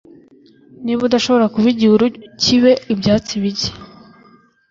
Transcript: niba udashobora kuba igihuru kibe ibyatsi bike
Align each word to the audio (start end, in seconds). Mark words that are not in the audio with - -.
niba 0.83 1.01
udashobora 1.07 1.51
kuba 1.53 1.67
igihuru 1.73 2.05
kibe 2.41 2.71
ibyatsi 2.93 3.33
bike 3.43 3.71